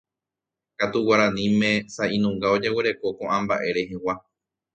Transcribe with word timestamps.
katu 0.79 0.97
guaraníme 1.07 1.71
sa'inunga 1.95 2.47
ojeguereko 2.55 3.07
ko'ã 3.17 3.37
mba'e 3.45 3.69
rehegua 3.77 4.13